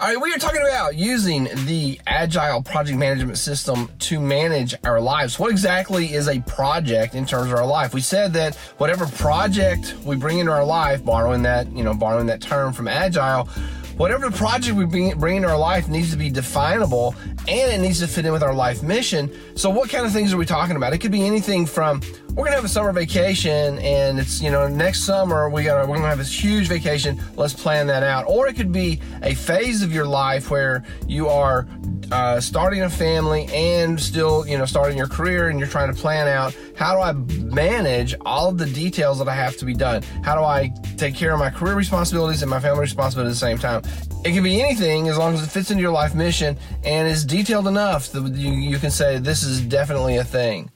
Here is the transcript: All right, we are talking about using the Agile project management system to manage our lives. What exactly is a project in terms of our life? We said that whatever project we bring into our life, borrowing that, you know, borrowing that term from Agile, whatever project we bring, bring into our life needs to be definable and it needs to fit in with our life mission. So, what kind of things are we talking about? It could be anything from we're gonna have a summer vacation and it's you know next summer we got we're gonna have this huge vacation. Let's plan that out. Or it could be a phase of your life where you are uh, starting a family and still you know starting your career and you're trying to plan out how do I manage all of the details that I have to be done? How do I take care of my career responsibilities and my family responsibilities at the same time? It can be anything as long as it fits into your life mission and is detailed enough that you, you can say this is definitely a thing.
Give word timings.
All 0.00 0.06
right, 0.06 0.20
we 0.20 0.32
are 0.32 0.38
talking 0.38 0.60
about 0.60 0.94
using 0.94 1.48
the 1.64 2.00
Agile 2.06 2.62
project 2.62 2.96
management 2.96 3.36
system 3.36 3.90
to 3.98 4.20
manage 4.20 4.72
our 4.84 5.00
lives. 5.00 5.40
What 5.40 5.50
exactly 5.50 6.14
is 6.14 6.28
a 6.28 6.38
project 6.42 7.16
in 7.16 7.26
terms 7.26 7.50
of 7.50 7.58
our 7.58 7.66
life? 7.66 7.94
We 7.94 8.00
said 8.00 8.32
that 8.34 8.54
whatever 8.76 9.08
project 9.08 9.96
we 10.04 10.14
bring 10.14 10.38
into 10.38 10.52
our 10.52 10.64
life, 10.64 11.04
borrowing 11.04 11.42
that, 11.42 11.72
you 11.72 11.82
know, 11.82 11.94
borrowing 11.94 12.26
that 12.26 12.40
term 12.40 12.72
from 12.72 12.86
Agile, 12.86 13.46
whatever 13.96 14.30
project 14.30 14.76
we 14.76 14.84
bring, 14.84 15.18
bring 15.18 15.38
into 15.38 15.48
our 15.48 15.58
life 15.58 15.88
needs 15.88 16.12
to 16.12 16.16
be 16.16 16.30
definable 16.30 17.16
and 17.48 17.72
it 17.72 17.80
needs 17.80 17.98
to 17.98 18.06
fit 18.06 18.24
in 18.24 18.30
with 18.30 18.44
our 18.44 18.54
life 18.54 18.84
mission. 18.84 19.28
So, 19.56 19.68
what 19.68 19.90
kind 19.90 20.06
of 20.06 20.12
things 20.12 20.32
are 20.32 20.36
we 20.36 20.46
talking 20.46 20.76
about? 20.76 20.92
It 20.92 20.98
could 20.98 21.10
be 21.10 21.26
anything 21.26 21.66
from 21.66 22.02
we're 22.38 22.44
gonna 22.44 22.54
have 22.54 22.64
a 22.64 22.68
summer 22.68 22.92
vacation 22.92 23.80
and 23.80 24.20
it's 24.20 24.40
you 24.40 24.48
know 24.48 24.68
next 24.68 25.02
summer 25.02 25.50
we 25.50 25.64
got 25.64 25.88
we're 25.88 25.96
gonna 25.96 26.08
have 26.08 26.18
this 26.18 26.32
huge 26.32 26.68
vacation. 26.68 27.20
Let's 27.34 27.52
plan 27.52 27.88
that 27.88 28.04
out. 28.04 28.26
Or 28.28 28.46
it 28.46 28.54
could 28.54 28.70
be 28.70 29.00
a 29.22 29.34
phase 29.34 29.82
of 29.82 29.92
your 29.92 30.06
life 30.06 30.48
where 30.48 30.84
you 31.08 31.26
are 31.26 31.66
uh, 32.12 32.40
starting 32.40 32.82
a 32.82 32.88
family 32.88 33.48
and 33.52 34.00
still 34.00 34.46
you 34.46 34.56
know 34.56 34.66
starting 34.66 34.96
your 34.96 35.08
career 35.08 35.48
and 35.48 35.58
you're 35.58 35.68
trying 35.68 35.92
to 35.92 36.00
plan 36.00 36.28
out 36.28 36.56
how 36.76 36.94
do 36.94 37.00
I 37.00 37.12
manage 37.42 38.14
all 38.24 38.50
of 38.50 38.56
the 38.56 38.66
details 38.66 39.18
that 39.18 39.26
I 39.26 39.34
have 39.34 39.56
to 39.56 39.64
be 39.64 39.74
done? 39.74 40.04
How 40.22 40.36
do 40.36 40.42
I 40.42 40.72
take 40.96 41.16
care 41.16 41.32
of 41.32 41.40
my 41.40 41.50
career 41.50 41.74
responsibilities 41.74 42.42
and 42.42 42.48
my 42.48 42.60
family 42.60 42.82
responsibilities 42.82 43.42
at 43.42 43.46
the 43.48 43.56
same 43.56 43.58
time? 43.58 43.82
It 44.24 44.32
can 44.32 44.44
be 44.44 44.62
anything 44.62 45.08
as 45.08 45.18
long 45.18 45.34
as 45.34 45.42
it 45.42 45.48
fits 45.48 45.72
into 45.72 45.82
your 45.82 45.90
life 45.90 46.14
mission 46.14 46.56
and 46.84 47.08
is 47.08 47.24
detailed 47.24 47.66
enough 47.66 48.12
that 48.12 48.32
you, 48.34 48.52
you 48.52 48.78
can 48.78 48.92
say 48.92 49.18
this 49.18 49.42
is 49.42 49.60
definitely 49.60 50.18
a 50.18 50.24
thing. 50.24 50.70